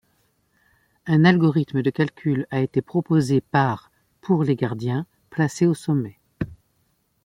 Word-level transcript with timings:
Un 1.05 1.25
algorithme 1.25 1.83
de 1.83 1.91
calcul 1.91 2.47
a 2.49 2.59
été 2.61 2.81
proposé 2.81 3.39
par 3.39 3.91
pour 4.21 4.43
les 4.43 4.55
gardiens 4.55 5.05
placés 5.29 5.67
aux 5.67 5.75
sommets. 5.75 6.17